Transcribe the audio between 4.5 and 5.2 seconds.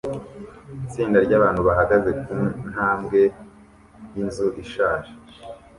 ishaje